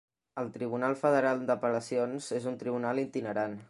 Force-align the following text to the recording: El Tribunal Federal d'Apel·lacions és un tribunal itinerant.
El 0.43 0.47
Tribunal 0.55 0.97
Federal 1.03 1.45
d'Apel·lacions 1.51 2.33
és 2.43 2.51
un 2.55 2.61
tribunal 2.65 3.09
itinerant. 3.09 3.59